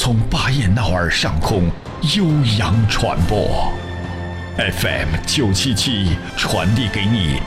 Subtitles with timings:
[0.00, 1.68] 从巴彦淖尔上空。
[2.14, 2.24] 悠
[2.56, 3.72] 扬传播
[4.56, 7.40] ，FM 九七七传递给你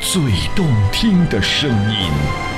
[0.00, 0.22] 最
[0.56, 2.49] 动听的声音。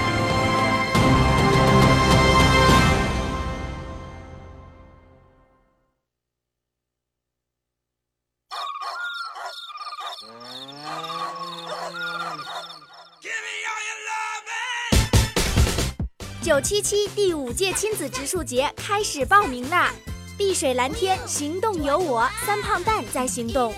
[16.82, 19.92] 七第五届亲子植树节开始报名啦！
[20.36, 23.72] 碧水蓝天，行动有我，三胖蛋在行动。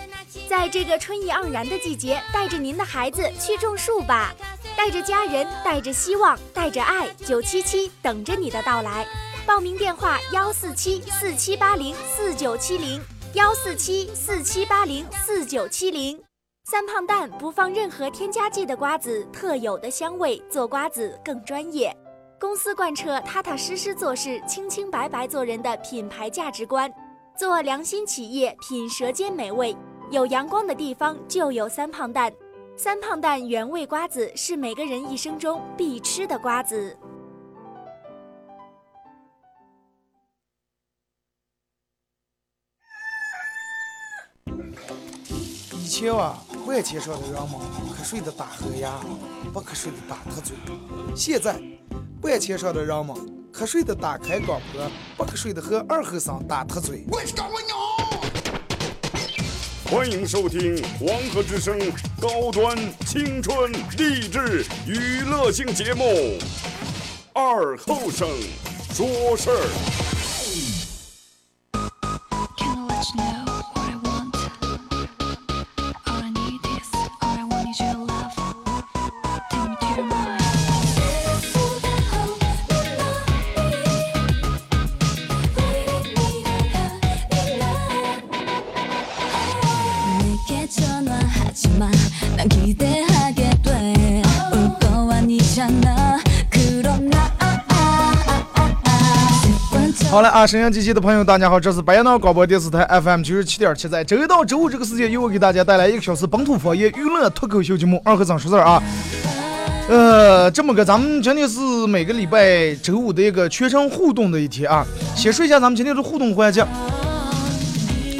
[0.48, 4.34] 在这个春意盎然的季节，带着您的孩子去种树吧，
[4.74, 9.06] 带着家人，带着希望，带着爱，九七七等着你的到来。
[9.44, 13.02] 报名电话：幺四七四七八零四九七零，
[13.34, 16.18] 幺四七四七八零四九七零。
[16.70, 21.94] 三胖蛋不放任何添加剂的瓜子，特有的香味，做瓜子更专业。
[22.38, 26.92] 公司贯彻踏踏实实做事、清清白白做人的品牌价值观，
[27.36, 29.76] 做良心企业，品舌尖美味。
[30.10, 32.32] 有阳光的地方就有三胖蛋，
[32.76, 36.96] 三胖蛋原味瓜子是每个人一生中必吃的瓜子。
[45.72, 47.60] 以前啊，万千上的人们
[47.96, 49.00] 瞌睡的打呵牙，
[49.52, 50.56] 不瞌睡的打特嘴。
[51.14, 51.60] 现在。
[52.22, 53.14] 半千上的人们
[53.52, 57.04] 瞌睡的打开广播，不瞌睡的和二和尚打特嘴。
[59.90, 61.78] 欢迎收听黄河之声
[62.18, 66.02] 高端青春励志娱乐性节目
[67.34, 68.26] 《二后生
[68.94, 69.60] 说事儿》。
[100.14, 108.80] 好了啊，沈阳机器的朋友，大家好，这是白洋淀广播电视台 FM 九十七点七，在周一到周五这个时间，由我给大家带来一个小时本土方言娱乐脱口秀节目《二和尚说事儿》啊。
[109.88, 111.58] 呃，这么个，咱们今天是
[111.88, 114.86] 每个礼拜周五的一个全程互动的一天啊。
[115.16, 116.64] 先说一下咱们今天的互动环节，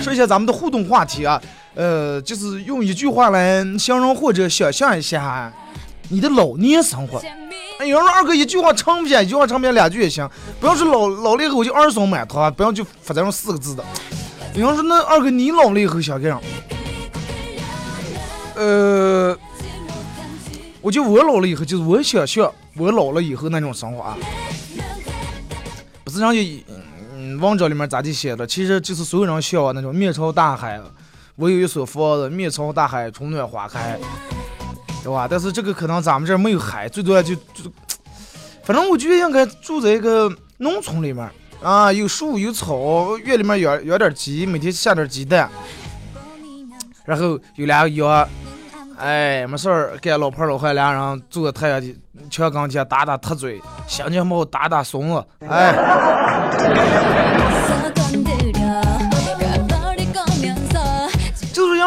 [0.03, 1.41] 说一下咱们的互动话题啊。
[1.77, 5.53] 呃，就是用一句话来形容或者想象一下
[6.09, 7.23] 你的老年生活。
[7.85, 10.27] 哎，有人说二哥一句话唱不下，一句话唱不下，两句也行。
[10.59, 13.85] 不要说老老了以后就二送满堂，不要就发这种四个字的。
[14.55, 16.41] 有人说那二哥你老了以后想干啥？
[18.55, 19.37] 呃，
[20.81, 24.17] 我就我老了以后就是我想象我老了以后那种生活啊，
[26.05, 26.65] 不是人家
[27.15, 28.47] 嗯文章里面咋地写的？
[28.47, 30.81] 其实就是所有人想那种面朝大海，
[31.37, 33.99] 我有一所房子，面朝大海，春暖花开。
[35.05, 35.29] 对吧？
[35.31, 37.71] 但是这个可能咱们这儿没有海，最多就就，
[38.65, 41.31] 反正我觉得应该住在一个农村里面
[41.63, 45.51] 啊，有树有草，院里面养养点鸡，每天下点鸡蛋，
[47.05, 48.27] 然后有俩羊，
[48.97, 51.95] 哎，没事儿跟老婆老汉俩人坐太阳的
[52.31, 55.75] 墙跟前打打特嘴，香蕉猫打打松子，哎。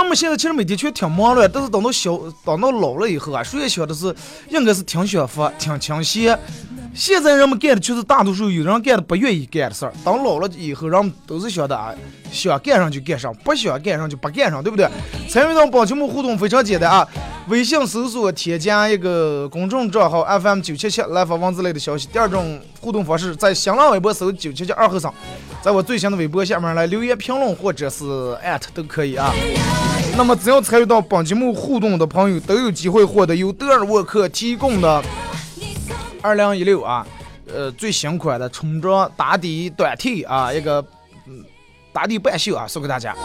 [0.07, 4.15] 们现在其实每天确实挺忙乱，但是等到小等到老了以后啊，谁也想的是
[4.49, 6.37] 应该是挺享福、挺清闲。
[6.95, 9.93] 现在人们干的却是大多数有人干的不愿意干的事儿。
[10.03, 11.93] 等老了以后，人们都是想的啊，
[12.31, 14.89] 想干上就干上，不想干上就不干上，对不对？
[15.29, 17.07] 参与到宝节目互动非常简单啊，
[17.49, 22.07] 微信搜索添加一个公众账号 FM 九七七来发文字类的消息。
[22.11, 25.13] 第二种互动方式，在新浪微博搜九七七二和尚，
[25.61, 29.31] 在我最新的微博下面来留言评论或者是艾特都可以啊。
[30.17, 35.03] 那么只要参与到本节目互动的朋友，都有机会获得由德尔沃克提供的。
[36.23, 37.05] 二零一六啊，
[37.53, 40.83] 呃，最新款的冲装打底短 T 啊，一个
[41.27, 41.45] 嗯
[41.93, 43.15] 打底半袖啊，送给大家。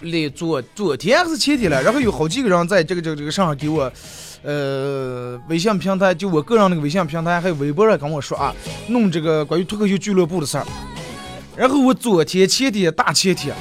[0.00, 3.92] 连昨昨天还是前天了，然后有好几个人在这个这个这个上给我，
[4.46, 8.54] 呃，微信平台就我个人那个微信平台还有微博上跟我说啊，
[8.90, 10.64] 弄这个关于脱口秀俱乐部的事儿。
[11.56, 13.52] 然后我昨天前天大前天，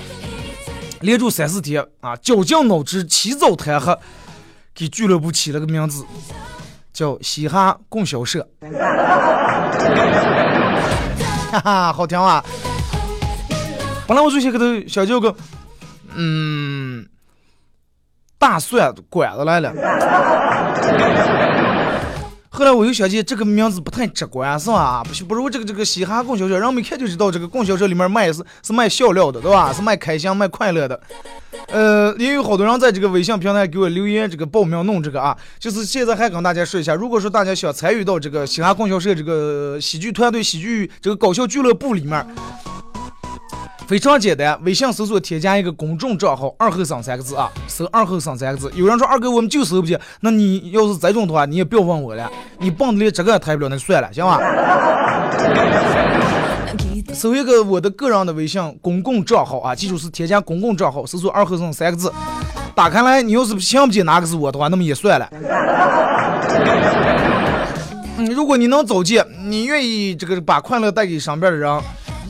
[1.02, 3.98] 连住三四天啊，绞尽脑汁，起早贪黑，
[4.76, 6.06] 给俱乐部起了个名字，
[6.94, 8.48] 叫嘻哈供销社。
[11.52, 12.46] 哈哈，好听啊！
[14.06, 15.36] 本来我最先给他想叫个，
[16.14, 17.08] 嗯，
[18.38, 19.74] 大蒜管子来了。
[22.50, 25.04] 后来我又想起这个名字不太直观，是吧？
[25.04, 29.74] 不不如这个这个嘻哈供销社，人们一看就知道这个供销社里面卖是是卖笑料的，对吧？
[29.74, 30.98] 是卖开心、卖快乐的。
[31.68, 35.36] 呃，也有好多人在这个微信平台给我留言，这个报名弄这个啊。
[35.60, 42.26] 就是现在还跟大家说一下，如果说大家想参与到这个嘻哈供销社这个喜剧团队、喜剧这个搞笑俱乐部里面。
[43.88, 48.72] 非常简单，微信搜索添加一个公众账号“二后生”三个字啊，搜“二后生”三个字。
[48.74, 52.28] 有人说二哥我们就搜不进，那你要是这种的话，你也不要问我了，
[52.58, 54.40] 你蹦的连这个也抬不了，那算了，行吧？
[57.14, 62.12] 搜一个我的个人的微信公共账号啊，记住是添加公共账号，搜索“二后生”三个字，
[62.74, 65.30] 打开来，你要是想不起哪个是我的话，那么也算了。
[68.18, 71.80] 嗯，如果你能走进，你愿意这个把快乐带给身边的人。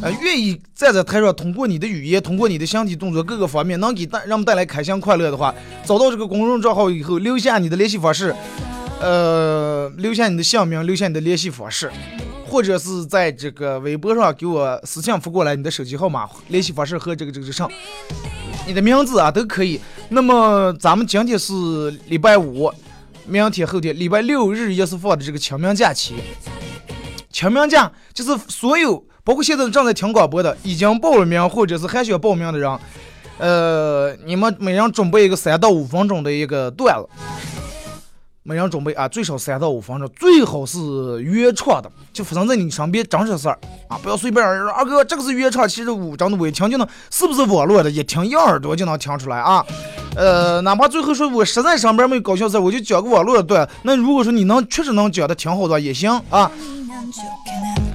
[0.01, 5.55] 呃，愿意站在台上，通过你的语言，通过你的身体动作各个方面，能给带让们带来开心快乐的话，
[5.85, 8.35] 找到这个公众账号以后，留下你的联系方式，
[9.01, 11.89] 呃，留下你的姓名，留下你的联系方式，
[12.45, 17.71] 或者是在这个微博上给我私信发过来你的手机号码、联系方式和这个这个上，
[18.67, 19.79] 你的名字啊都可以。
[20.09, 22.69] 那么咱们今天是礼拜五，
[23.25, 26.15] 明天后天礼拜六日也是放的这个清明假期，
[27.31, 29.03] 清明假就是所有。
[29.25, 32.79] 包括现在正在听广播的，已经报了名或者是还需要报名的人，
[33.39, 37.09] 呃，你们每人准备一个三到五分钟的一个段子，
[38.43, 40.77] 每人准备啊，最少三到五分钟，最好是
[41.23, 43.57] 原创的，就发生在你身边真实事儿。
[43.87, 49.65] 啊，不要随便二哥这个是原创，其实我真的我一听就能是不是网络的，一听一耳朵就能听出来啊，
[50.15, 56.51] 呃，哪怕最后说我实在上边没有搞笑事儿，我就讲个网络的段，那如果说你能确实能讲的挺好的也行啊。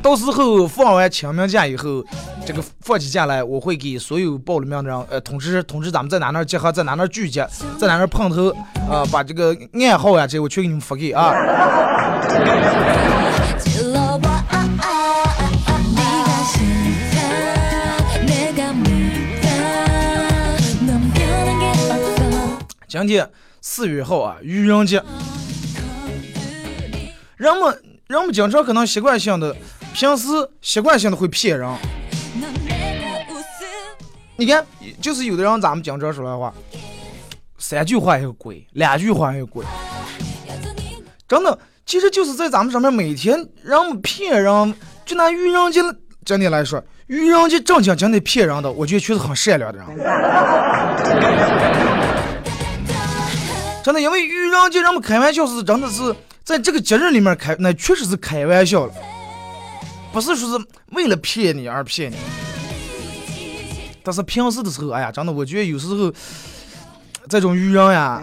[0.03, 2.03] 到时候放完清明假以后，
[2.47, 7.41] 这个放起假来，我会给所有报了名的人，呃，通知通知咱们在哪那集合，在哪那聚集，
[7.79, 8.49] 在哪那碰头，
[8.91, 11.35] 啊，把这个暗号呀，这我全给你们发给啊。
[22.89, 23.29] 今天
[23.61, 25.03] 四月号啊，愚人节，
[27.37, 29.55] 人们人们经常可能习惯性的。
[29.93, 30.29] 平时
[30.63, 31.69] 习惯性的会骗人，
[34.37, 34.65] 你看，
[35.01, 36.53] 就是有的人咱们经常说的话，
[37.59, 39.65] 三句话一个鬼，两句话一个鬼，
[41.29, 45.81] 真的，其实就是在咱们上面每天让我们骗人，就拿愚人节
[46.25, 49.87] 今天来说，愚人节正经今天骗人的，我觉得确实很善良的人，
[53.83, 56.15] 真的，因为愚人节人们开玩笑是真的是
[56.45, 58.93] 在这个节日里面开，那确实是开玩笑了。
[60.13, 62.17] 不是说是为了骗你而骗你，
[64.03, 66.13] 但是平时的时候，哎呀，真的，我觉得有时候
[67.29, 68.21] 这种愚人呀，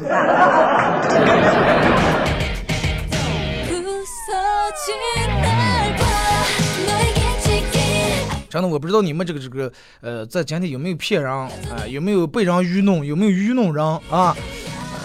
[8.49, 9.71] 真的，我不知道你们这个这个
[10.01, 11.49] 呃，在今天有没有骗人啊？
[11.87, 13.05] 有没有被人愚弄？
[13.05, 14.35] 有没有愚弄人啊？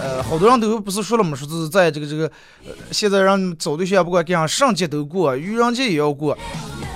[0.00, 1.36] 呃，好多人都不是说了吗？
[1.36, 2.26] 说是在这个这个，
[2.66, 6.36] 呃，现在让找对象不管干啥，上节都过，愚人节也要过，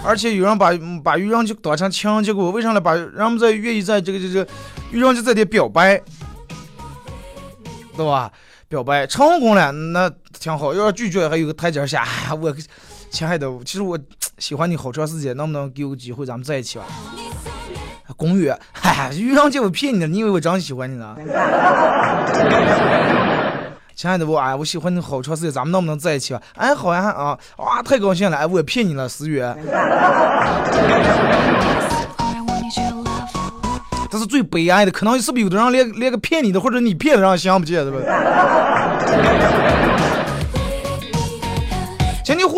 [0.07, 0.71] 而且有人把
[1.03, 2.81] 把愚人节当成情人节过，为啥呢？
[2.81, 4.47] 把人们在愿意在这个这个
[4.93, 6.01] 愚人节这点表白，
[7.97, 8.31] 对吧？
[8.69, 12.07] 表白成功了，那挺好；要是拒绝，还有个台阶下。
[12.41, 12.55] 我
[13.11, 13.99] 亲爱的，其实我
[14.39, 16.85] 喜欢你好长时间，能不能给我个机会，咱们在一起吧？
[18.17, 21.17] 公约，嗨，愚人节我骗你的，你以为我真喜欢你呢？
[23.97, 26.43] 亲爱的我，哎，我喜欢你好长时间，咱们能不能在一起啊？
[26.55, 29.41] 哎，好呀，啊，哇，太高兴了，哎，我骗你了，思雨。
[34.11, 37.99] 这是最悲哀的，可能是不是有的人连连个骗你的或者你骗的人想不起来，对吧？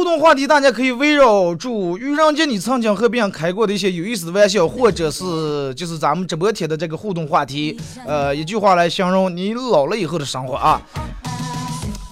[0.08, 10.80] 这种话题大家可以围绕住愚人节你曾经和别人开过的一些有意思的玩笑或者是就是咱们直播贴的这个互动话题呃一句话来形容你老了以后的生活啊。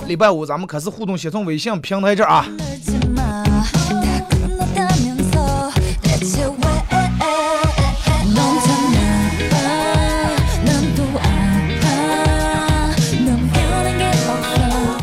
[0.06, 2.46] 礼拜五咱们开始互动先从微信平台这啊。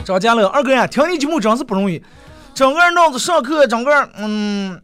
[0.06, 2.00] 张佳乐二哥呀听你节目真是不容易。
[2.54, 4.80] 整个人脑子上课，整个嗯，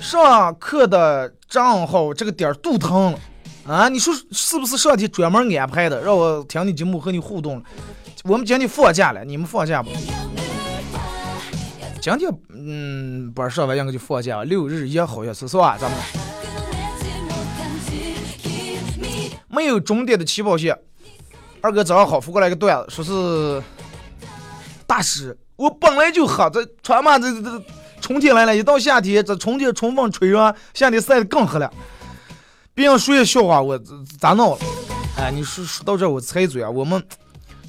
[0.00, 3.16] 上课的正好这个点儿肚疼
[3.66, 3.88] 啊！
[3.88, 7.62] 你说是不是上天专门安排的，让我听你节目和你互动？
[8.24, 9.90] 我们今天放假了，你们放假不？
[12.00, 15.78] 今天嗯，班上完应该就放假了，六日一好像是是吧？
[15.78, 15.98] 咱们
[19.48, 20.76] 没有终点的起跑线。
[21.60, 23.62] 二哥早上好，发过来一个段子，说是
[24.86, 27.64] 大师，我本来就黑，这穿嘛这这这
[28.00, 31.70] 春天来了，一到夏天，这春天春风吹啊，夏天晒得更黑了。
[32.72, 33.78] 别人说些笑话，我
[34.18, 34.58] 咋闹了？
[35.18, 37.02] 哎，你说说到这，我插一嘴啊，我们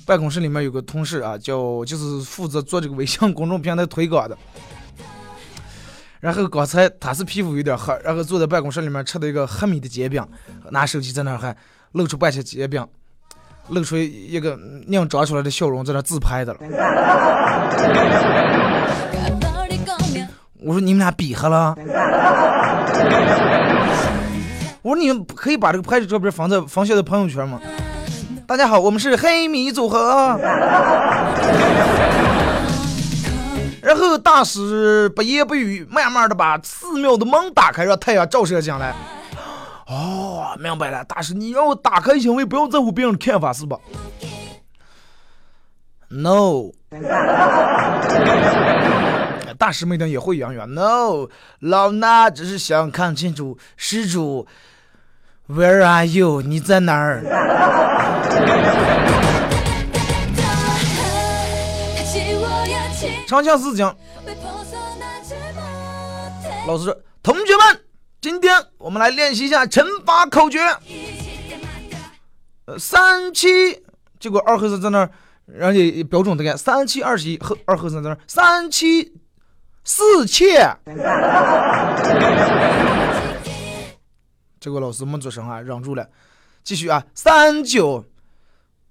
[0.06, 4.38] 办公室里面有个同事啊，叫就是负责做这个微信公众平台推广的。
[6.22, 10.26] 然后刚才他是皮肤有点黑，然后坐在办公室里面吃的一个黑米的煎饼，
[10.70, 11.54] 拿手机在那还
[11.92, 12.88] 露出半截煎饼。
[13.70, 16.60] 露出一个那样长出来的笑容，在那自拍的了。
[20.64, 21.76] 我说你们俩比黑了。
[24.84, 27.60] 我说你们可以把这个拍的照片放在放下在朋友圈吗？
[28.48, 30.38] 大家好，我们是黑米组合。
[33.82, 38.94] 然后大师不言不语，慢慢的把寺庙的门打开，让太阳照射进来。
[39.88, 40.21] 哦，
[40.60, 43.78] 明白了，大师，你让我打开行为，不要在乎别人的看法，是吧
[46.10, 46.72] ？No，
[49.58, 50.68] 大师们的也会养远。
[50.74, 51.30] No，
[51.60, 54.48] 老衲只是想看清楚施主
[55.48, 56.42] ，Where are you？
[56.42, 57.24] 你在哪儿？
[63.28, 63.96] 长相思讲，
[66.68, 67.91] 老师，同学们。
[68.22, 70.60] 今天我们来练习一下乘法口诀。
[72.66, 73.82] 呃，三七，
[74.20, 75.10] 结果二和尚在那儿，
[75.48, 79.16] 人家标准的干，三七二十一，和二和尚在那儿，三七
[79.84, 80.78] 四千。
[84.60, 86.08] 结 果老师没做声啊，忍住了，
[86.64, 88.06] 继续啊，三九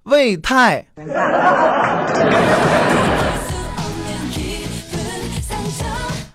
[0.03, 0.89] 未太。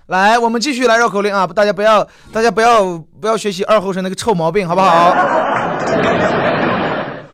[0.07, 1.47] 来，我们继续来绕口令啊！
[1.47, 5.15] 大家不要，大家不要，不要学习二后生那个臭毛病，好不好？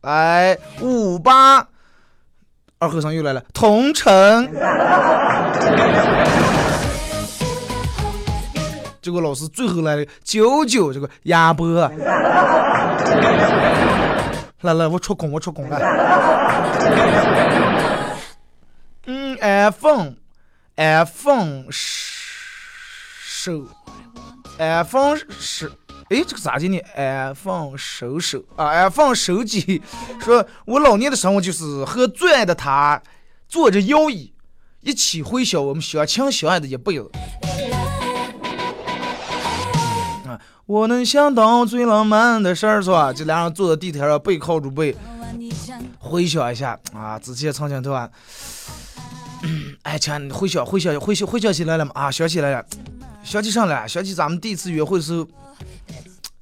[0.00, 1.66] 来，五八，
[2.78, 4.50] 二和尚又来了，同城。
[9.02, 11.68] 结果老师最后来了九九，这个鸭脖。
[14.62, 15.78] 来来，我出工，我出工了。
[19.06, 20.14] 嗯，iPhone，iPhone
[21.68, 22.11] 十。
[23.44, 23.66] 手
[24.56, 25.66] ，iPhone 十，
[26.10, 29.82] 哎，这个咋的呢？iPhone 手手啊，iPhone 手机，
[30.20, 33.02] 说我老年的生活就是和最爱的他
[33.48, 34.32] 坐着摇椅，
[34.82, 37.10] 一起回想我们相亲相爱的一辈子。
[40.28, 43.12] 啊，我能想到最浪漫的事儿是吧？
[43.12, 44.96] 这俩人坐在地铁上，背靠着背，
[45.98, 48.08] 回想一下啊，之前曾经对吧？
[49.82, 51.90] 哎，亲，回想回想回想回想起来了吗？
[51.96, 52.64] 啊，想起来了。
[53.22, 55.26] 想起上来，想起咱们第一次约会的时候，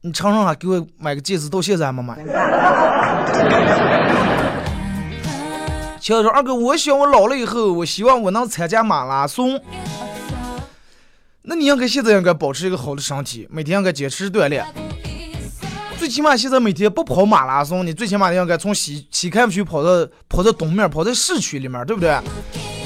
[0.01, 2.17] 你承认了给我买个戒指，到现在还没买。
[6.01, 9.61] 小说二哥，我想我老了以后，我希望我能参加马拉松。
[11.43, 14.65] 那你应该现在应该保持一个好的身体，每天应该坚持锻炼。
[15.99, 22.11] 最起码现在每天不跑马拉松，你最起码应该从西西开区跑到跑到东面，跑在市区里面，对不对？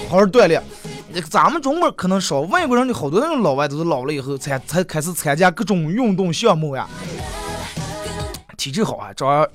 [0.08, 0.62] 好好锻炼。
[1.22, 6.88] 咱们中国可能少，外国人的好多那种老外都是老了以后才才开始参加各种运动项目呀，
[8.56, 9.12] 体质好啊。
[9.14, 9.48] 张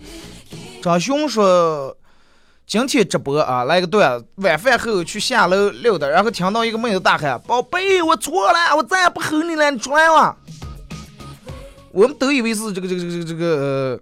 [0.82, 1.96] 张雄说，
[2.66, 10.38] 今天直播啊，来个段子，晚饭后去下楼溜达，然后听到一个妹子大喊：“宝贝，我错了，我再也不吼你了，你出来了。”
[11.92, 14.00] 我们都以为是这个这个这个这个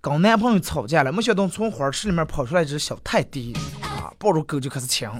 [0.00, 3.56] 跟男朋友吵架了，没想到从花池里面跑出来一只小泰迪。
[4.20, 5.18] 抱着狗就开始抢，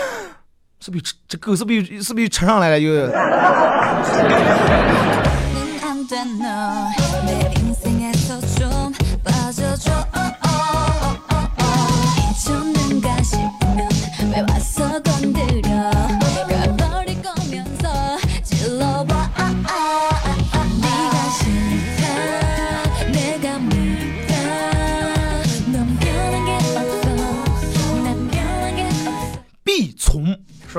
[0.80, 2.90] 是不是这狗是不是是不是又吃上来了又？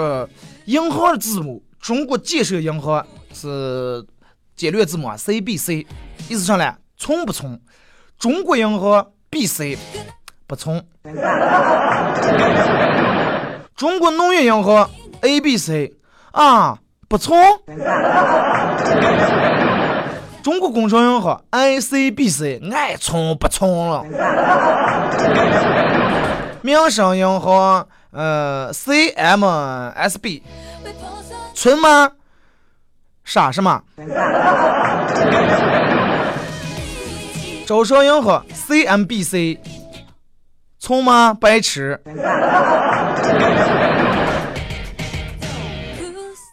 [0.01, 0.27] 说
[0.65, 4.03] 银行的字母，中国建设银行是
[4.55, 5.85] 简略字母啊，C B C，
[6.27, 7.59] 意思上来，从不从？
[8.17, 9.77] 中国银行 B C，
[10.47, 10.83] 不从。
[13.75, 14.89] 中国农业银行
[15.21, 15.93] A B C
[16.31, 17.37] 啊，不从。
[20.41, 24.03] 中国工商银行 I C B C 爱从不从了。
[26.63, 30.43] 民生银行呃 C M S B
[31.55, 32.11] 存吗？
[33.23, 33.83] 傻是吗？
[37.65, 39.59] 招商银行 C M B C
[40.77, 41.33] 存吗？
[41.33, 42.01] 白痴。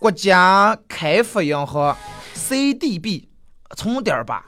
[0.01, 1.97] 国家开发银行
[2.35, 3.29] C D B
[3.77, 4.47] 从点儿吧。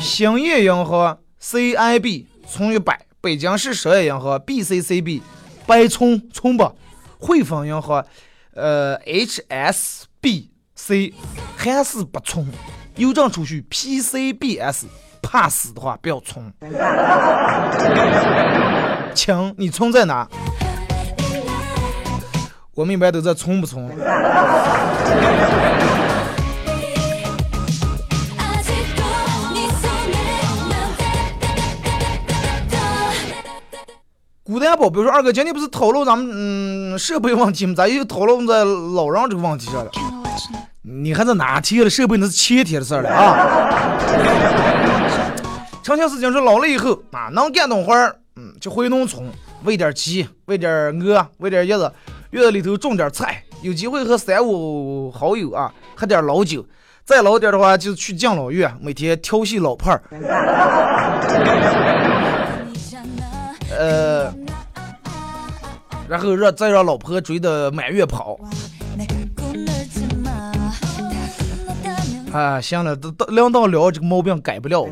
[0.00, 3.06] 兴业银行 C I B 从一百。
[3.20, 5.22] 北京市商业银行 B C C B
[5.68, 6.72] 白从从吧。
[7.18, 8.02] 汇丰银行
[8.54, 11.12] 呃 H S B C
[11.56, 12.48] 还是不从。
[12.96, 14.86] 邮政储蓄 P C B S
[15.20, 16.50] 怕死的话不要从。
[19.14, 20.26] 请你从在哪？
[22.74, 23.90] 我们一般都在从不从。
[34.48, 37.74] 孤单宝，比如说二哥，今天不是讨论咱们嗯设备问题吗？
[37.76, 39.90] 咋又讨论在老人这个问题上了？
[40.80, 42.16] 你还在哪提了设备？
[42.16, 43.98] 那是前天的事儿了啊！
[45.82, 49.22] 成天事情说老了以后啊，能干动活儿，嗯，就回农村
[49.64, 51.92] 喂点鸡，喂点鹅，喂点叶子，
[52.30, 56.64] 院子里头种点菜，有机会和三五好友啊喝点老酒，
[57.04, 60.00] 再老点的话就去敬老院，每天调戏老伴儿。
[66.08, 68.38] 然后让再让老婆追的满月跑。
[72.32, 74.86] 啊，行了，都到领导聊这个毛病改不了。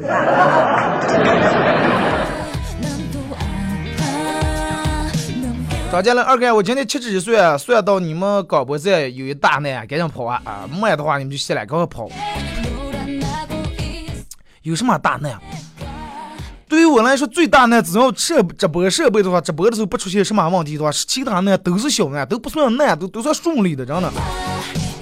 [5.92, 10.42] 张家了二哥，我今天七十一岁，算到你们广播站有一大难，赶紧跑啊！
[10.44, 12.08] 啊，慢的话你们就下来赶快跑。
[14.62, 15.32] 有什么大难？
[16.86, 24.08] 对我来说，最大难只要设直播设备的话，直播的时候不出现什么问题的话，其他难都是小难，都不算难，都都算顺利的，真的。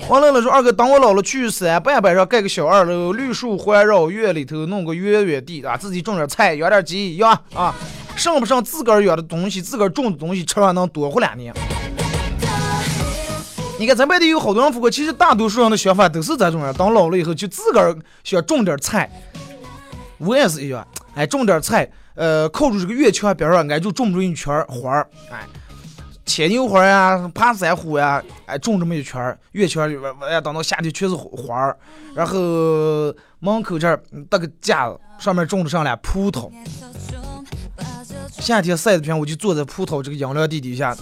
[0.08, 7.74] 王乐乐说：“二哥，等我老了去山半板上盖个小二楼，绿树环绕，院里头弄个圆圆地啊，自己种点菜，养点鸡，养啊，
[8.16, 11.52] 剩不剩自个儿养的东西，自个儿种的东西，吃完能多活两年。
[13.78, 17.94] 你看咱外地有好多人富过，其实大多数人的想法都是这种样，等老了以后就自个儿
[18.24, 19.10] 想种点菜。
[20.18, 25.46] 我也是一样，哎，种点菜，呃，靠住这个月墙边上，俺就种这么一圈花儿，哎。”
[26.26, 31.76] 牵牛花呀，爬山虎呀，哎，种这么一圈儿，院圈里边，哎，等到夏天全是花儿。
[32.14, 32.34] 然后
[33.40, 36.50] 门口这儿搭个架子，上面种的上俩葡萄。
[38.30, 40.96] 夏天晒的天，我就坐在葡萄这个阴凉地底下，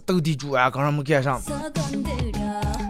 [0.00, 1.40] 斗地主啊，刚上没干上，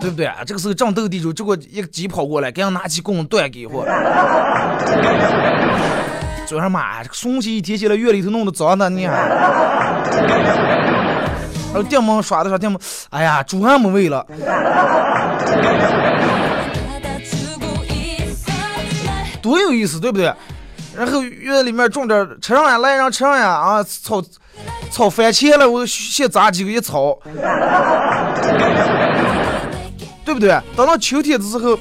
[0.00, 0.42] 对不对啊？
[0.46, 3.84] 这个时候正斗地主，结果一个鸡跑过来，赶紧拿起棍断给我。
[6.46, 9.14] 昨上妈，这个松气一天起来，院里头弄得脏的你还。
[11.72, 12.78] 然后电门刷的刷电门，
[13.10, 14.26] 哎呀，猪还没喂了，
[19.40, 20.30] 多有意思，对不对？
[20.94, 24.22] 然后院里面种点吃上呀，来人吃上呀，啊，炒
[24.92, 27.18] 炒番茄了，我先炸几个一炒，
[30.24, 30.61] 对不对？
[30.76, 31.78] 等到秋天的时候，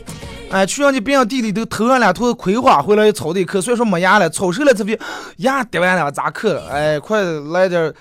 [0.49, 4.97] 哎，去人家别人地里头偷上两坨葵花回来炒的一颗，虽然说没芽了，炒熟了这边
[5.37, 6.69] 芽跌完了，咋嗑了？
[6.71, 7.21] 哎，快
[7.51, 7.93] 来点。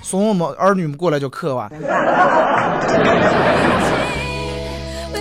[0.00, 1.70] 送我们儿女们过来就嗑吧。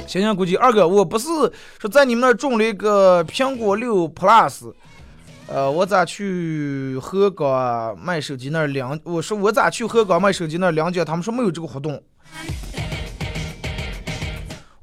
[0.08, 1.28] 行行，估计二哥，我不是
[1.78, 4.72] 说在你们那儿种了一个苹果六 Plus，
[5.54, 8.98] 呃，我咋去河港卖手机那儿两？
[9.04, 11.04] 我说我咋去河港卖手机那儿两件？
[11.04, 12.02] 他们说没有这个活动。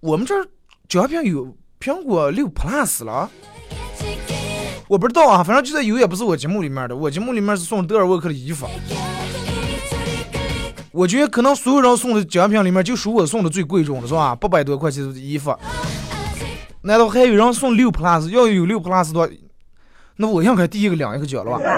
[0.00, 0.46] 我们这儿
[0.86, 3.30] 奖品有苹果六 Plus 了，
[4.88, 8.68] 我不知道啊，反正就在有，也不是我节目里面的，我节目里面是送德尔沃克的衣服。
[10.92, 14.34] 我觉得可能所有人送的奖品里面，就属我送的最贵重的，是吧？
[14.34, 15.56] 八百多块钱的衣服，
[16.82, 18.28] 难道还有人送六 plus？
[18.28, 19.30] 要有六 plus 的，
[20.20, 21.60] 那我应该第一个领一个奖了吧？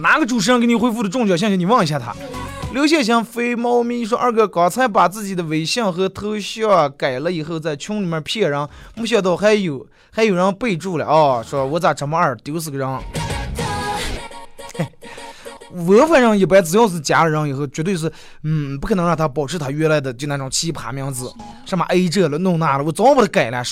[0.00, 1.56] 哪个主持人给你回复的中奖信息？
[1.56, 2.14] 你问一下他。
[2.72, 12.88] 刘先生飞猫咪说：“二哥刚才把自己的微信和头像改了以后，在群里面骗人，没想到还有还有人备注了啊，说我咋这么二，丢死个人。”
[15.84, 18.10] 我反正一般只要是加了人以后，绝对是，
[18.44, 21.30] 嗯，不可能让他保持他原来的就那种奇葩名字，
[21.66, 23.62] 什么 A 这了弄那了，我早把他改了，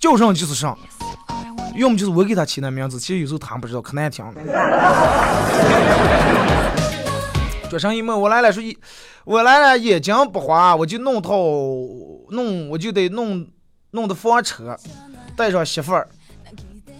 [0.00, 0.76] 叫上就是上。
[1.76, 4.32] 要么就是我给他起的名字，其实有时候他不知道，可难听了。
[7.70, 8.76] 说上一梦，我来了，说一，
[9.24, 11.32] 我来了，眼睛不花，我就弄套
[12.30, 13.46] 弄，我就得弄
[13.92, 14.76] 弄的房车，
[15.34, 16.06] 带上媳妇儿，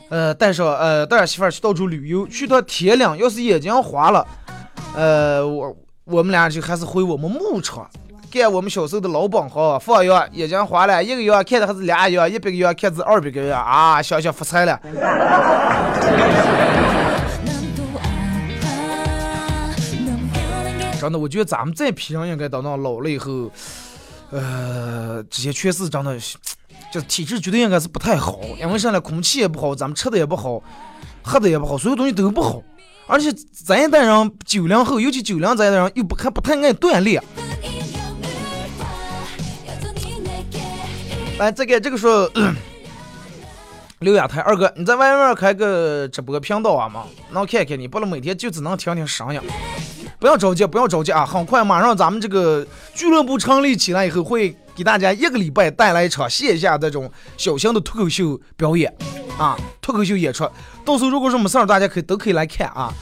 [0.08, 4.26] 呃，带上呃带上媳妇儿去到处旅游，去到天亮，要是眼睛花了，
[4.94, 7.88] 呃，我我们俩就还是回我们牧场。
[8.30, 14.80] 干我们小时候的老本行，放羊眼睛花了一个月，看的还是俩月，一百个月看是二百个月啊，想想发财了。
[20.98, 23.50] 真的，我觉得咱们这批人应该等到老了以后，
[24.30, 26.18] 呃，这些确实真的，
[26.90, 29.00] 就体质绝对应该是不太好，因为啥呢？
[29.00, 30.62] 空气也不好，咱们吃的也不好，
[31.22, 32.62] 喝的也不好，所有东西都不好。
[33.12, 37.22] 而且咱一代人九零后，尤其九零这代人又不还不太爱锻炼。
[41.38, 42.32] 来，再给这个说，
[43.98, 47.04] 刘亚台二哥，你在外面开个直播频道啊吗？
[47.32, 49.38] 能看看你，不能每天就只能听听声音。
[50.18, 51.26] 不要着急，不要着急啊！
[51.26, 58.90] 很快，马上咱们这个俱乐部成立起来以后，会给大家一个礼拜带来一场线下这种小型的脱口秀表演
[59.38, 60.48] 啊，脱口秀演出。
[60.84, 62.92] 到时候如果说没事儿，大家可以都可以来看啊。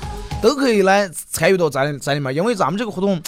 [0.43, 3.21] 都可以来参与到咱咱里面，因为咱们这个活动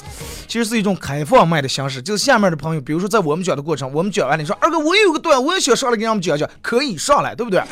[0.49, 2.01] 其实是一种开放麦的形式。
[2.01, 7.63] 就是下面的朋友，比如说在我们讲的过程，我们讲完你说二哥，我也有个段，我也想上来给他们讲讲，可以上来，对不对？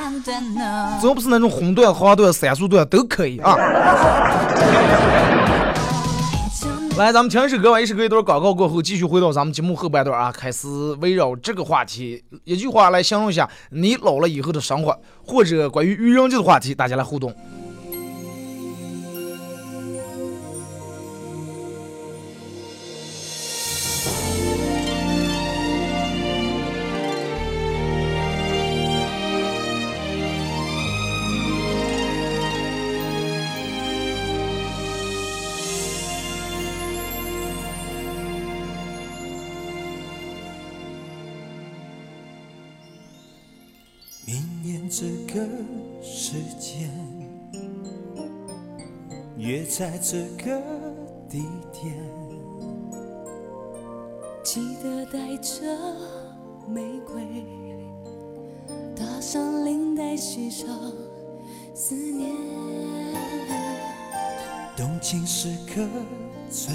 [1.01, 3.57] 只要不是那种红段、黄段、三速段都可以啊。
[7.01, 10.69] 来，咱们听一首歌吧，一首歌一段广告过后，继续回到咱们节目后半段啊，开始
[11.01, 17.35] 围绕这个话题，一句话来形容一下你老了以后的生活，或者关于愚人节的话题，大家来互动。
[49.81, 50.61] 在这个
[51.27, 51.95] 地点，
[54.45, 55.63] 记得带着
[56.69, 57.47] 玫瑰，
[58.95, 60.69] 搭上领带，系上
[61.73, 62.31] 思念。
[64.77, 65.81] 动情时刻
[66.51, 66.75] 最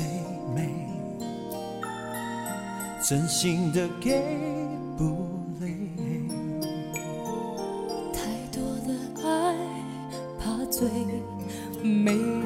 [0.55, 0.67] 美，
[3.07, 4.19] 真心的给。
[11.83, 12.13] 没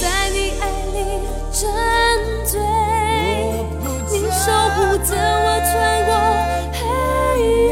[0.00, 0.62] 在你爱
[0.94, 0.98] 里
[1.52, 1.58] 沉
[2.46, 2.52] 醉，
[4.10, 5.72] 你守护着我穿
[6.06, 6.10] 过
[6.72, 6.78] 黑
[7.66, 7.70] 夜。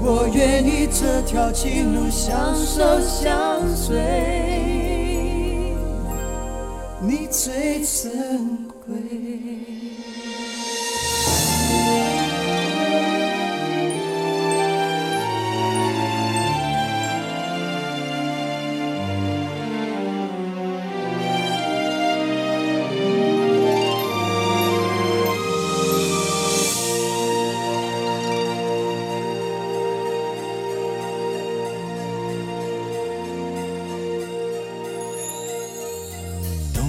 [0.00, 3.96] 我愿意这条情路相守相随，
[7.00, 8.67] 你最珍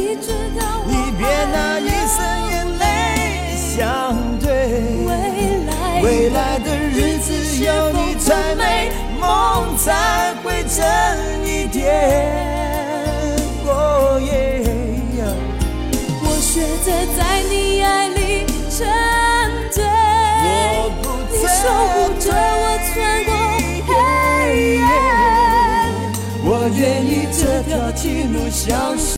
[0.00, 2.16] 你别拿一生
[2.50, 2.82] 眼泪
[3.56, 3.78] 相
[4.38, 4.46] 对，
[6.02, 7.26] 未来的日子
[7.64, 10.76] 有你才美，梦才会真
[11.44, 11.76] 一点。
[16.22, 18.78] 我选择在你爱里沉
[19.70, 19.84] 醉，
[21.30, 21.60] 你守
[21.92, 23.30] 护着我穿过
[23.86, 23.90] 黑
[24.76, 24.80] 夜，
[26.44, 29.17] 我愿意这条情路相随。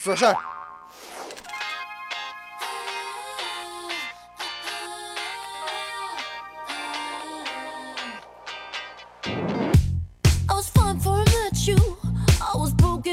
[0.00, 0.34] For sure.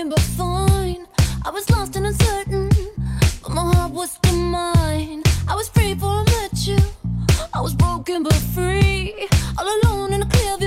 [0.10, 1.08] but fine.
[1.43, 2.69] I was lost and uncertain,
[3.41, 5.23] but my heart was still mine.
[5.50, 6.78] I was free for I met you.
[7.54, 10.66] I was broken but free, all alone in a clear view.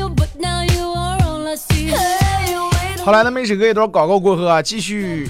[3.03, 5.29] 好来，那么这个一段广告过后啊，继续。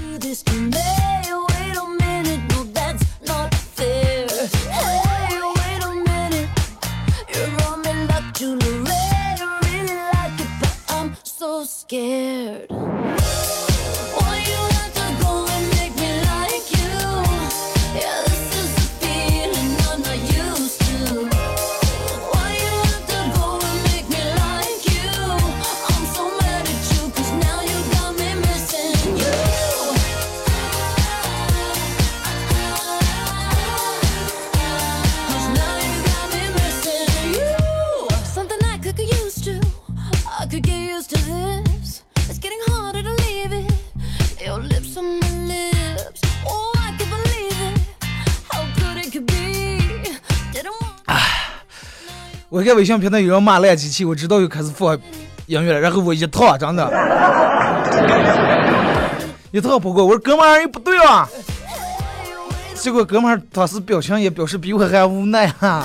[52.71, 54.97] 在微信平台有人骂烂机器，我知道又开始放
[55.47, 56.89] 音乐了，然后我一套真的，
[59.51, 61.29] 一套不过，我说哥们儿，你不对啊。
[62.77, 65.85] 结果哥们儿当时表情也表示比我还无奈啊。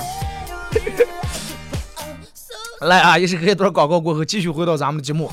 [2.82, 5.32] 来啊，也是隔一段广告过后，继续回到咱们的节目。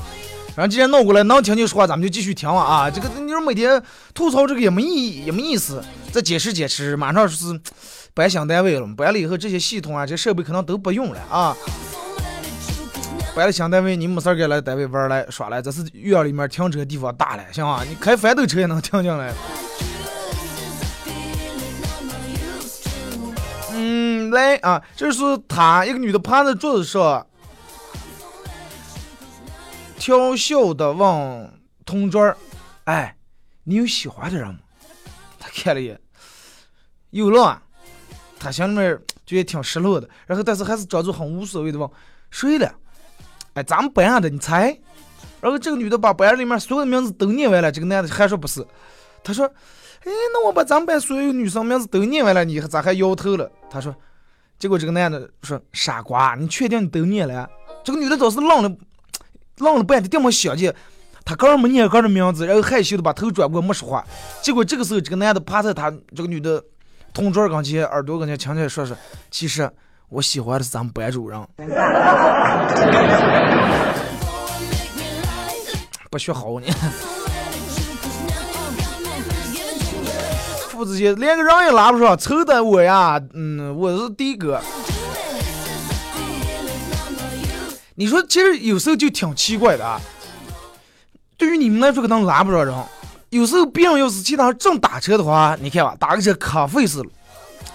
[0.55, 2.89] 然后既然闹过来，能听就说话，咱们就继续听啊。
[2.89, 3.79] 这个你说每天
[4.15, 5.83] 吐槽这个也没意义，也没意思。
[6.11, 7.59] 再解释解释，马上就是
[8.15, 11.57] 搬新单位了，搬了以后这些系统啊，这设备可能都不用了啊。
[13.35, 17.83] 搬了新单位，你没事儿该来单位玩来耍来，这是院里面停车地方大了，行吧？
[17.89, 19.33] 你开翻斗车也能停进来。
[23.71, 27.25] 嗯，来啊，这是她一个女的趴在桌子上，
[29.97, 31.51] 调笑的问
[31.83, 32.37] 同桌儿
[32.85, 33.17] ：“哎，
[33.63, 34.59] 你有喜欢的人吗？”
[35.39, 35.99] 他看了一眼，
[37.09, 37.62] 有了。
[38.43, 41.89] 他心里面就也挺失落的，然后但是还是装作很无所谓的问
[42.29, 42.71] ：“谁了？”
[43.55, 44.77] 哎，咱们班上的，你猜？
[45.41, 48.65] 然后这个女的把班里面所有的名字都念完了，这个男的还说不是。
[49.23, 49.45] 他说
[50.03, 53.95] ：“哎，那我把咱们班所有女生名字都念完了，你咋还摇头了？”他说。
[54.59, 57.49] 结果这个男的说：“傻瓜，你确定你都念了？”
[57.83, 58.73] 这个女的倒是愣了，
[59.57, 60.71] 愣了半天，这么想去，
[61.25, 64.05] 她刚没念刚的名字，然后害羞的把头转过，没说话。
[64.41, 66.63] 结果这个时候，这个男的趴在他这个女的
[67.13, 68.97] 同桌跟前，耳朵跟前轻轻说说
[69.29, 69.69] ：“其实
[70.09, 71.39] 我喜欢的是咱们班主任。”
[76.09, 76.65] 不学好呢。
[80.69, 84.59] 父子节连个人也拉不上，愁的我呀，嗯，我是第一个。
[87.95, 90.01] 你说，其实有时候就挺奇怪的啊。
[91.37, 92.75] 对于你们来说，可能拉不着人。
[93.33, 97.09] 有时候别人要是其他人正打车的话，你看吧，打个车可费事了，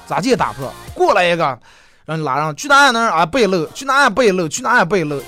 [0.07, 0.73] 咋地也打不上。
[0.95, 1.59] 过来一个，
[2.05, 5.21] 让你拉上，去哪儿哪儿啊背路，去哪儿背路，去哪儿背路。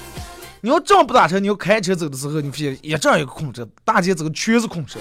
[0.60, 5.00] 你要正不打车，你要开车走的时候，你发现也这样一个空车，大街走全是空车。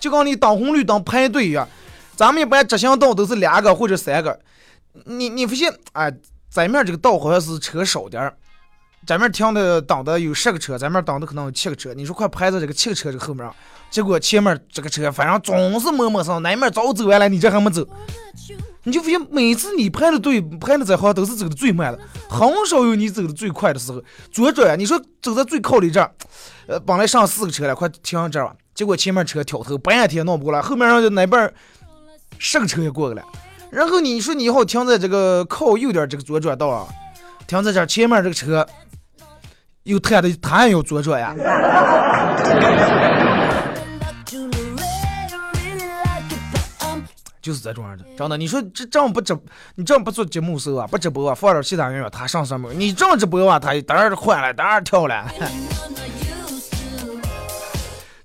[0.00, 1.68] 就跟你等红绿灯排队一样，
[2.14, 4.40] 咱们一般直行道都是两个或者三个，
[5.04, 6.10] 你你发现哎，
[6.48, 8.34] 咱面这个道好像是车少点儿，
[9.06, 13.48] 咱们停的挡的有十个车，咱们挡的可能有七个车，你说快排在这个七个车这后面，
[13.88, 17.86] 结果前面这个车反正总是磨磨蹭，那面早走完了，你这还没走，
[18.82, 24.02] 你就发现每次你排的队排的这好像都是走的最慢的，很少有你走的最快的时候。
[24.32, 26.10] 左转，你说走在最靠里这儿，
[26.66, 31.52] 呃，本来上四个车了，快停这儿吧，结果前面车挑头半天弄不过来，后面让就那边
[32.38, 33.24] 十个车也过去了。
[33.70, 36.88] 然后你说你好停在这个靠右点这个左转道啊，
[37.46, 38.66] 停在这儿，前面这个车
[39.86, 41.32] 又他的他也要左转呀。
[47.40, 48.36] 就是这种样的，真的。
[48.36, 49.38] 你说这这样不直，
[49.76, 52.72] 你这样不做节目时候啊，不直播啊，放点其他音乐，他上什么？
[52.72, 55.30] 你这样直播啊，他当然换了，当然跳了。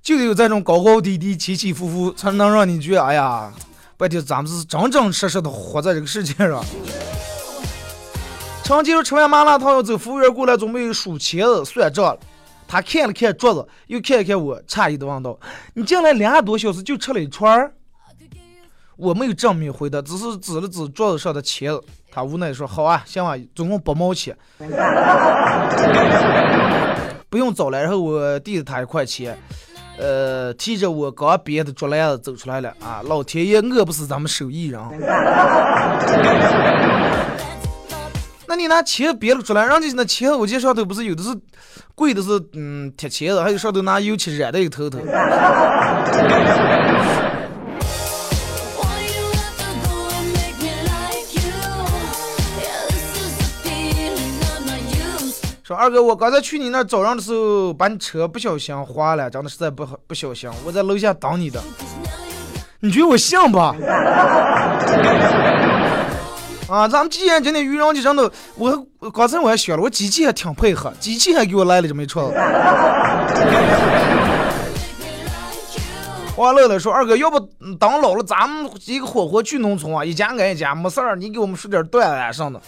[0.02, 3.52] 就得有这种高高低低、起起伏伏，才能让你觉得，哎呀，
[3.96, 6.64] 白天咱们是真真实实的活在这个世界上。
[8.64, 12.18] 常记住吃完麻辣烫要走，服务员过来准备数钱子算账了。
[12.66, 15.38] 他看了看桌子，又看了看我，诧异的问道
[15.74, 17.70] ：“你进来两个多小时就吃了一串？”
[18.96, 21.82] 我没有正面回答，只是指了指桌子上的钱子。
[22.10, 24.34] 他无奈说：“好啊，行啊，总共八毛钱，
[27.28, 29.36] 不用找了。”然后我递了他一块钱，
[29.98, 32.72] 呃，提着我刚编的竹篮子走出来了。
[32.80, 34.80] 啊，老天爷，我不是咱们手艺人。
[38.52, 41.30] 那你拿钱别了出来，人家那钱我见上头不是有的是
[41.94, 44.98] 贵的是嗯铁钳子，还有上头拿油漆染的一个头头。
[55.62, 61.58] 说二哥，我刚才去你那儿找人的时候，把你车不小心划了，真的实在不好不小心，我在楼下等你的。
[62.80, 63.74] 你觉得我像吧？
[66.72, 72.24] 啊，咱们既然今天愚人节真的，我刚才我还想了，我机器还挺配合，机器还给我来了这么一串。
[76.34, 77.38] 完乐了说二哥，要不
[77.78, 82.58] 等老了，咱们一个伙伙去农村啊，一家挨一家，没事儿，你给我们说点段子上的。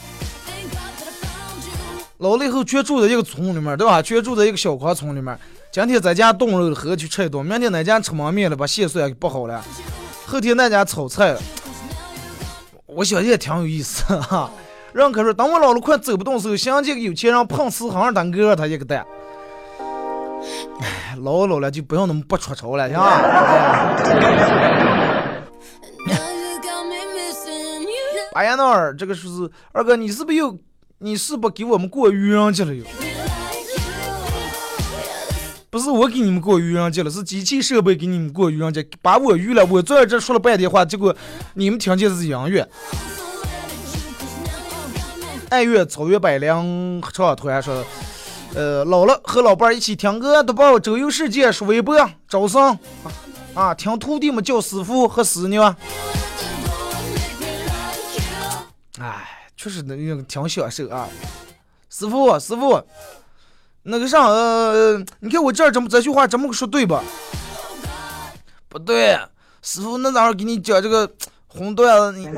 [2.18, 4.02] 老了以后全住在一个村里面，对吧？
[4.02, 5.34] 全住在一个小矿村里面。
[5.72, 9.62] 今天在家炖肉了，喝去吃一顿；明天那家吃焖面了，把线蒜给剥好了；
[10.26, 11.40] 后天那家炒菜了。
[12.96, 14.50] 我想也挺有意思哈。
[14.92, 19.04] 让可说，等我老了快走不动时候，想见个有钱人碰瓷行当哥他一个蛋。
[20.80, 23.20] 唉，老老了就不要那么不出丑了，行吧？
[28.34, 29.26] 哎呀，那儿这个是
[29.72, 30.56] 二哥，你是不是又
[30.98, 32.84] 你是不给我们过愚人节了又？
[35.74, 39.66] 不是我给你们过愚人节了，是机器设备给你们过愚人节，把我愚了。
[39.66, 41.12] 我坐在这说了半天话，结果
[41.54, 42.64] 你们听见的是音乐。
[45.48, 47.84] 爱乐草原百灵合唱团说，
[48.54, 52.78] 呃，老了和老伴儿一起听歌，都报周游世界，刷微博，招生
[53.54, 55.74] 啊，听徒弟们叫师傅和师娘。
[59.00, 61.08] 哎，确实那个挺享受啊，
[61.90, 62.80] 师傅，师傅。
[63.86, 67.04] 那个啥，呃，你看我这儿怎么这句话怎么说对吧？
[68.66, 69.18] 不对，
[69.60, 71.06] 师傅，那咋给你讲这个
[71.46, 72.18] 红段子？
[72.18, 72.26] 你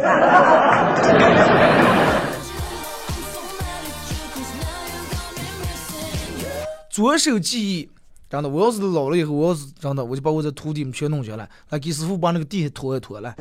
[6.90, 7.88] 左手记忆，
[8.28, 13.32] 真的，我要是老了以后，我要是真的，我就把我这徒弟们全弄下来，来给师傅把那个地拖一拖来，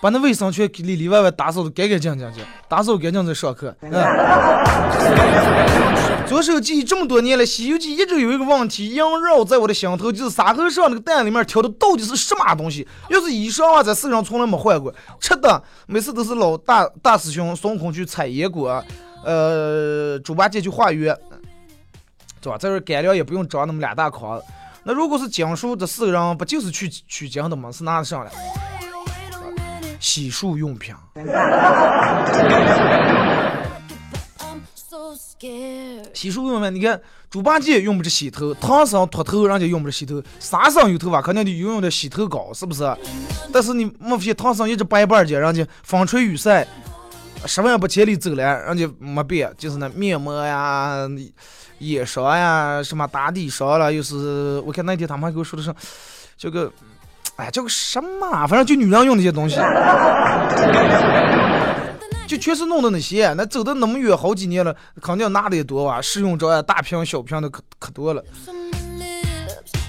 [0.00, 3.74] 把那卫生圈里里外外打扫的干干净净去，打扫干净再上课。
[3.80, 3.90] 嗯。
[6.26, 12.86] 左手记忆这么多年了，《西游记》一直有一个问题萦绕在我的心头，就是沙和尚那个蛋里面挑的到底是什么东西？
[13.08, 18.82] 要是衣裳啊，在世上从来没换过，吃的每次都是老大大师兄孙悟空去采野果，
[19.24, 21.12] 呃，猪八戒去化缘，
[22.40, 22.56] 是吧？
[22.56, 24.40] 这儿干粮也不用装那么两大筐。
[24.84, 27.72] 那如果是经书，这四个人不就是去取经的吗？
[27.72, 28.30] 是拿得上来。
[30.00, 30.92] 洗漱用品。
[36.12, 42.96] 洗漱用品，你看猪八戒用不着洗头，唐僧秃头人家用不着洗头，沙僧有头发肯定得用的洗头膏，是不是？
[43.52, 46.66] 但是你莫非唐僧一直白板儿人家风吹雨晒，
[47.46, 51.08] 十万八千里走了，人家没变，就是那面膜呀、
[51.78, 55.74] 眼霜呀、什么打底霜了，又是我看那天他们还给我说的是
[56.36, 56.70] 这个。
[57.40, 58.46] 哎，叫个什么啊？
[58.46, 59.56] 反正就女人用那些东西，
[62.28, 63.32] 就全是弄的那些。
[63.36, 66.00] 那走的那么远，好几年了，肯定拿的也多吧？
[66.02, 68.22] 试用装呀，大瓶小瓶的可可多了。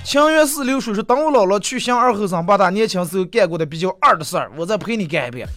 [0.04, 5.48] 清源寺流水说，等我姥姥去向二后生，把他年轻时候干过的比较二的事儿，我再陪你干一遍。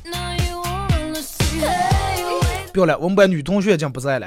[2.73, 4.27] 不要了，我们班女同学已经不在了。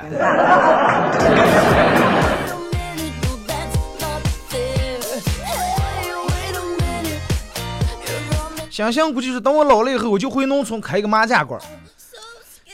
[8.78, 11.66] 想象估计是等我老了以后，我就回农村开一个麻将馆儿，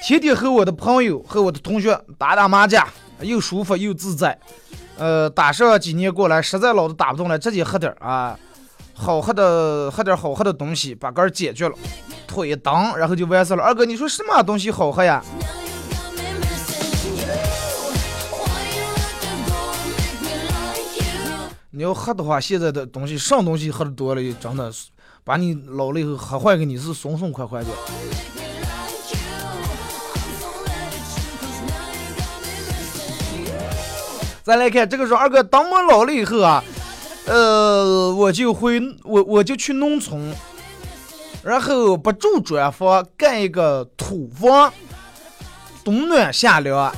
[0.01, 2.85] 天天和我的朋友和我的同学打打麻将，
[3.21, 4.37] 又舒服又自在。
[4.97, 8.37] 呃，打上几年过来，实在老子打不动了，直接喝点儿啊，
[8.93, 11.75] 好喝的喝点儿好喝的东西，把杆儿解决了，
[12.27, 13.63] 腿一蹬，然后就完事了。
[13.63, 15.23] 二哥，你说什么东西好喝呀？
[21.71, 24.87] 你要喝的话，现在的东西什么东西喝的多了，真的是
[25.23, 27.69] 把你老了以后喝坏给你是松松快快的。
[34.43, 36.61] 再来看这个时候，二哥，当我老了以后啊，
[37.25, 40.35] 呃，我就回我我就去农村，
[41.41, 44.73] 然后不住砖房，盖一个土房，
[45.85, 46.93] 冬暖夏凉。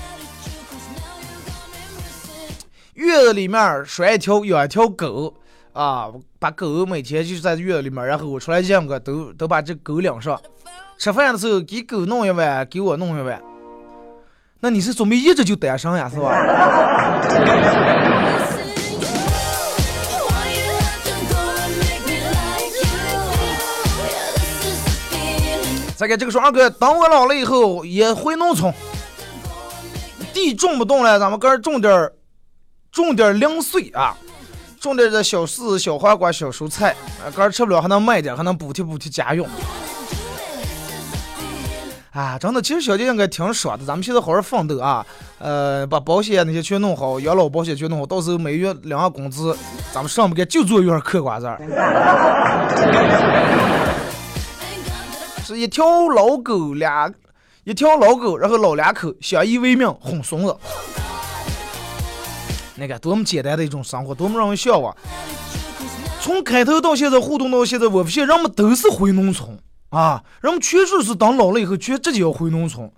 [2.96, 5.36] 院子里面拴一条养一条狗
[5.74, 6.12] 啊，
[6.46, 10.40] 把狗每天就在院子里面，然后我出来见个都都把这狗领上。
[11.00, 13.42] 吃饭的时候给狗弄一碗，给我弄一碗。
[14.60, 16.30] 那你是准备一直就单身呀，是吧？
[25.98, 28.72] 再给这个说，二哥，等我老了以后也回农村，
[30.32, 32.14] 地种不动了，咱们搁这种点儿，
[32.92, 34.16] 种点儿零碎啊，
[34.86, 39.48] 种点这小柿子、小黄瓜、小蔬菜，啊，搁这儿吃不了还能卖点，还能补贴补贴家用。
[42.12, 43.84] 啊，真的，其实小姐应该挺爽的。
[43.84, 45.04] 咱们现在好好奋斗啊，
[45.40, 49.58] 呃，把保险那些全弄好，养老保险全弄好，到时候每月领个工资，
[49.92, 51.60] 咱们上不干就坐院儿嗑瓜子儿。
[55.44, 57.12] 是一条老狗，俩
[57.64, 60.56] 一条老狗，然后老两口相依为命，哄孙子。
[62.76, 64.96] 那个多么简单的一种生活，多么让人向往。
[66.22, 69.58] 从开头到现在互动到现在，我发现人们都是回农村
[69.90, 72.90] 啊，人们确实是当老了以后，全直接要回农村。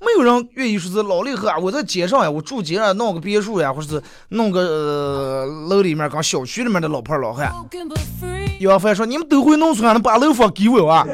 [0.00, 7.52] 没有人愿意说是老了以后啊，我在街上呀，我住街上弄个别墅呀，或者是弄个、呃、楼里面跟小区里面的老婆老汉。
[7.52, 8.58] Broken but free.
[8.58, 11.06] 有人说你们都回农村，能把楼房给我啊？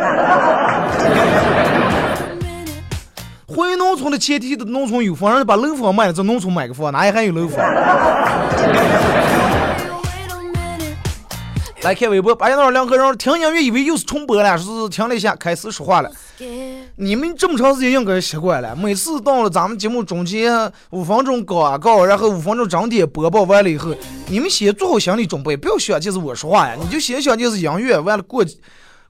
[3.58, 7.58] 回农村的前提的农村有房，人家把楼房卖了，在农村买个房，哪里还有楼房.
[11.82, 16.10] 来看微博，八点到两个人听音乐以为又是重播了，是听了一下开始说话了。
[16.94, 23.92] 你们这么长时间应该习惯了，每次到了咱们节目中间五分钟广告，然后五分钟整点播报完了以后，
[24.28, 28.44] 你们先做好心理准备，不要想就是我说话呀，你就先想就是音乐，完了过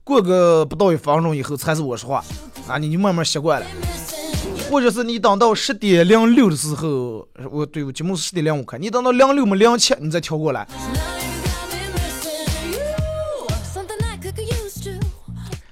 [0.03, 2.23] 过个不到一分钟以后才是我说话，
[2.67, 3.67] 啊，你就慢慢习惯了。
[4.69, 10.67] 或者是你等到十点零六的时候，我对我节目是十点零五开，你等到零六么零七你再调过来。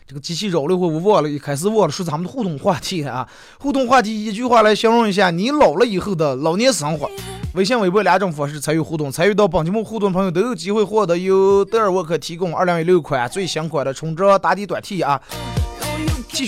[0.07, 3.27] 这个机器扰了一会，我忘了，一开始忘了说咱们的互动话题啊。
[3.59, 7.07] 互动话题一句话来形容一下你老了以后的老年生活。
[7.53, 15.21] 微信、微博两种方式参与互动，参与到本节目互动的朋友都有机会获得由德尔沃克提供二零一六款最新款的冲着打底短 T 啊。
[15.81, 16.45] No, you 继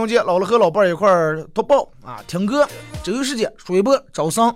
[0.00, 0.06] fair.
[0.06, 2.66] 苏永杰老了和老伴儿一块儿读报啊，听歌，
[3.02, 4.54] 周游世界，水波招商。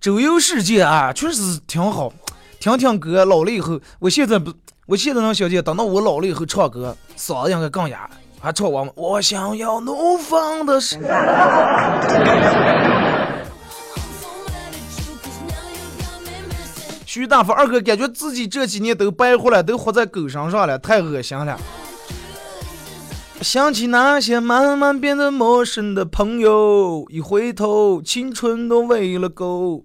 [0.00, 2.10] 周游世界啊，确实挺好，
[2.58, 3.26] 听听歌。
[3.26, 4.50] 老了以后，我现在不，
[4.86, 8.08] 我现在能小姐，等到我老了以后唱歌，嗓子应该更哑，
[8.40, 10.98] 还唱完我想要怒放的是。
[17.04, 21.60] 徐大福二哥感觉自己这几年都白活了，都活在狗身上了，太恶心了。
[23.42, 29.82] 想起那些慢慢变得陌生的朋友，一回头，青春都喂了狗。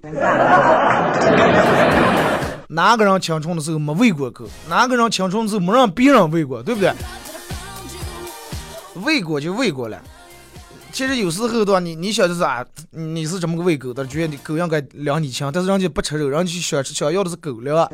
[2.68, 4.46] 哪个人青春的时候没喂过狗？
[4.70, 6.62] 哪个人青春的时候没让别人喂过？
[6.62, 6.94] 对不对？
[9.04, 10.00] 喂过就喂过了。
[10.92, 17.90] 其实有时候的话，你你想的是啊，你是怎么个喂狗的，觉得你狗应该量你情，但是人家不吃肉，人家就想想要的是狗粮。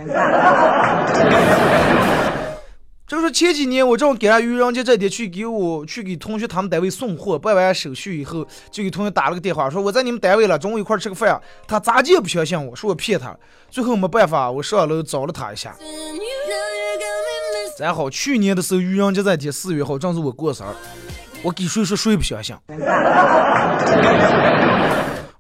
[3.06, 11.40] 就是前几年我正赶上愚人节这天去给我去给同学他们单位送货，办完手续以后，就给同学打了个电话，说我在你们单位了，中午一块儿吃个饭。
[11.68, 13.36] 他咋地也不相信我，说我骗他。
[13.70, 15.76] 最后没办法，我上楼找了他一下。
[17.78, 20.72] 然后，去年的时候愚人节这天四月号，正是我过生日，
[21.44, 22.56] 我给谁说谁不相信。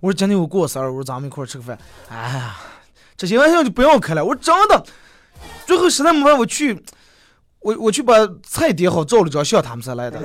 [0.01, 1.77] 我说今天我过生日，我说咱们一块儿吃个饭。
[2.09, 2.57] 哎呀，
[3.15, 4.25] 这些玩笑就不要开了。
[4.25, 4.83] 我真的，
[5.65, 6.83] 最后实在没办法，我去，
[7.63, 8.13] 我我去把
[8.45, 10.19] 菜叠好，照了张相，他们才来的。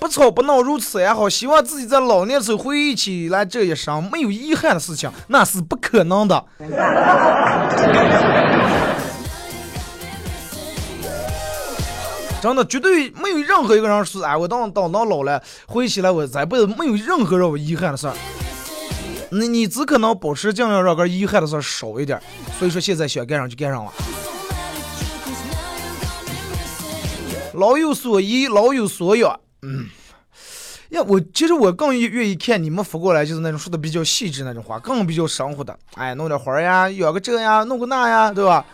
[0.00, 1.28] 不吵不闹，如此也好。
[1.28, 6.44] 希望自己在老年时候回忆起来这一生没有遗憾的事情，那是不可能的。
[12.42, 18.14] 真的，绝对没有任何一个人说，哎，我等等到老了，回忆起来我这辈子没有任何让我遗憾的事儿。
[19.32, 22.22] 你你只可能保持尽量让个遗憾的事儿少一点儿。
[22.58, 23.92] 所以说，现在想干上就干上了。
[27.54, 29.40] 老有所依，老有所养。
[29.62, 29.86] 嗯，
[30.90, 35.74] 呀，我其实我更愿意看你们发过来，就是那种说的比较细致那种话，更比较生活的。
[35.94, 38.64] 哎，弄点花呀，养个这呀，弄个那呀，对吧？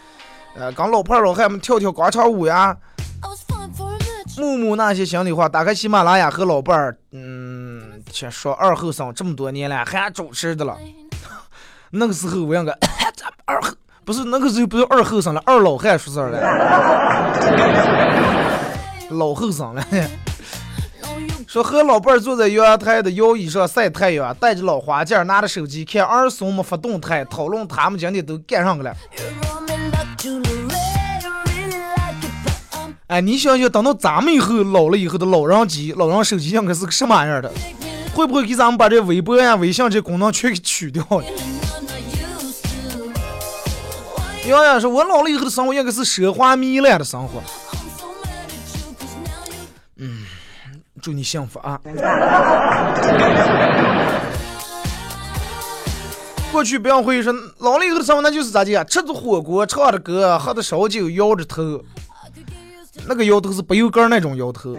[0.56, 2.76] 呃，跟老伴儿老汉们跳跳广场舞呀，
[4.36, 5.48] 木木那些心里话。
[5.48, 7.37] 打开喜马拉雅和老伴儿，嗯，
[8.12, 10.76] 先说二后生这么多年了，还主持的了。
[11.90, 12.72] 那个时候我应该
[13.44, 13.70] 二后
[14.04, 16.40] 不是那个时候不是二后生了，二老汉出事儿了，
[19.10, 19.84] 老后生了。
[21.48, 28.94] 说和老伴儿坐在阳台的摇椅上晒太阳，戴着老花镜，拿着手机看儿孙们发动态，讨论他们今天都干上个了。
[33.06, 37.50] 哎，你想想，等到咱们以后老了以后的老人机、老人手机应该是个什么玩意儿的？
[38.18, 41.22] 会不会给咱们把这微博呀、微信这功能全给取掉了？
[44.44, 47.40] 洋洋说，我老了以后的生活应该是奢华糜烂的生活。
[49.98, 50.26] 嗯，
[51.00, 51.78] 祝你幸福啊！
[56.50, 58.82] 过去不要会说，老了以后的生活那就是咋的呀？
[58.82, 61.80] 吃着火锅，唱着歌，喝着烧酒，摇着头。
[63.06, 64.76] 那个摇头是不油杆那种摇头。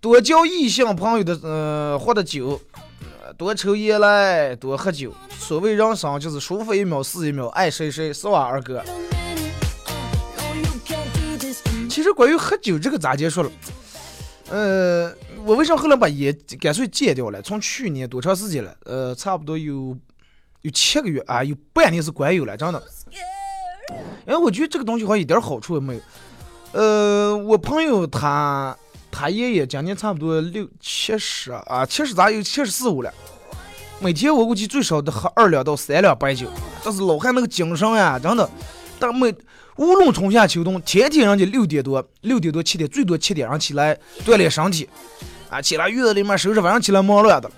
[0.00, 2.60] 多交异性朋友的，呃，喝的酒，
[3.36, 5.12] 多抽烟来，多喝酒。
[5.38, 8.82] 所谓人生就是舒服一秒是一秒，爱谁谁是吧，二哥？
[11.90, 13.50] 其实关于喝酒这个咋结束了？
[14.50, 15.12] 呃，
[15.44, 17.42] 我为啥后来把烟干脆戒掉了？
[17.42, 18.72] 从去年多长时间了？
[18.84, 19.96] 呃，差不多有
[20.62, 22.80] 有七个月啊，有半年是管有了，真的。
[24.26, 26.00] 因为我觉得这个东西好像一点好处也没有。
[26.72, 28.76] 呃，我朋友他
[29.18, 33.12] 他爷爷今年差不多六七十啊，七十咋有七十四五了。
[33.98, 36.46] 每天我估计最少得喝二两到三两白酒，
[36.84, 38.48] 但是老汉那个精神呀，真的。
[38.96, 39.34] 但每
[39.74, 44.88] 无论春夏秋冬，天天人家六点多、六点多、七点，最多七点上起来锻炼身体，
[45.50, 47.50] 啊，起来院子里面收拾，晚上起来忙乱的。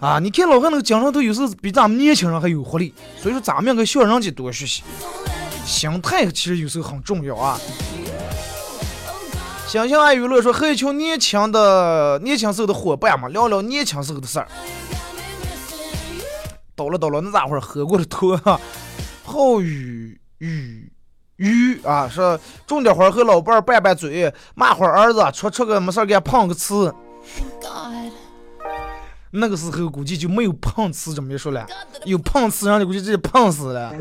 [0.00, 2.92] 啊，你看老汉那个精神头，有时候比咱们年轻人还有活力。
[3.22, 4.82] 所以说，咱们应该向人家多学习。
[5.64, 7.60] 心态其实有时候很重要啊。
[9.68, 14.48] 星星爱娱乐说，和一群年轻的年轻时候的伙伴嘛，聊聊年轻时候的事儿。
[16.74, 18.58] 倒了倒了，那家伙喝过的多啊。
[19.26, 20.90] 浩宇宇
[21.36, 26.94] 宇啊，说种点花和老伴儿拌拌嘴，骂会儿儿子，出出个没事给他碰个瓷。
[29.32, 31.66] 那个时候估计就没有碰瓷这么一说了，
[32.06, 33.92] 有碰瓷人家估计直接碰死了。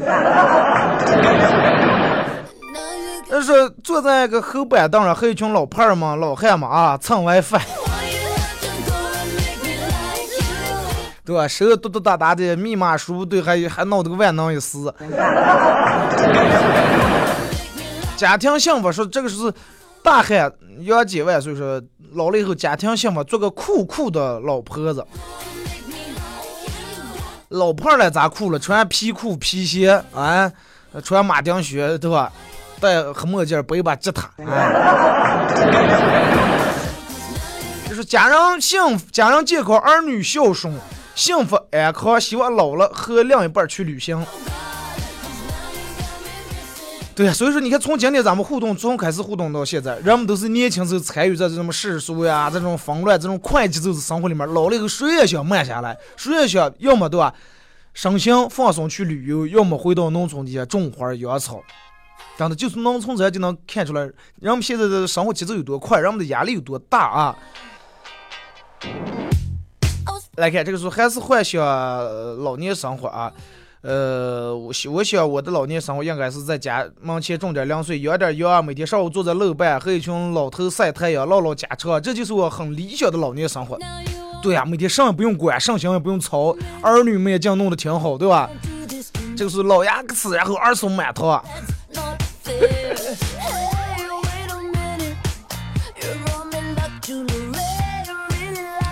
[3.37, 7.61] 那是坐在个后板凳上和一群老派儿嘛、老汉嘛啊蹭 WiFi，
[11.23, 11.47] 对吧？
[11.47, 14.91] 手嘟嘟哒哒的，密码输不对，还还闹得个万能一死。
[18.15, 19.53] 家庭幸福说这个是
[20.01, 21.79] 大汉杨几万，岁说
[22.13, 25.05] 老了以后家庭幸福，做个酷酷的老婆子。
[27.49, 28.57] 老婆儿了咋酷了？
[28.57, 30.51] 穿皮裤皮鞋啊，
[31.03, 32.33] 穿马丁靴对吧？
[32.79, 34.29] 戴黑墨镜，背把吉他。
[37.89, 40.73] 就是家人幸福，家人健康，儿女孝顺，
[41.15, 42.19] 幸福安康。
[42.19, 44.23] 希望老了和另一半去旅行。
[47.15, 57.33] 对呀，所以说你看，从今天咱们互动从开始互动到现在，人们都是年轻时候参与在这种世俗呀、这种纷乱、这种快节奏的生活里面，老了以后谁也想慢下来，谁也想要么对吧，
[57.95, 61.59] 身心放松去旅游，要么回到农村底下种花养草。
[62.37, 64.01] 真的，就从农村这就能看出来，
[64.39, 67.35] 人们现在的生活节奏有多快，人们的压力有多大啊！
[70.35, 71.59] 来看这个时候还是幻想
[72.43, 73.33] 老年生活啊。
[73.81, 83.79] 呃，我想我想我的老年生活应该是在家门前种点凉水，养点羊，每天上午坐在楼板和一群老头晒太阳，唠唠家常，这就是我很理想的老年生活。
[84.43, 88.47] 对呀、每天啥也不用管，上行也不用操，儿女们也这样弄得挺好，对吧？
[89.35, 91.43] 这个是老牙个吃，然后儿孙满堂。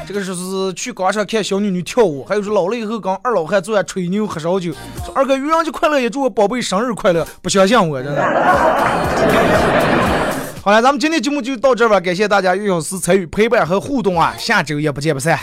[0.08, 4.72] 这个是是去广场看小女女跳舞，还有是老了以后跟二老汉坐下吹牛喝烧酒，
[5.04, 8.24] 说二哥愚人节快乐，也祝我宝贝生日快乐，不相信我真的。
[10.64, 15.40] 好了，咱们今天节目就到这吧，感谢大家一小时参与陪伴和互动啊，下周也不见不散。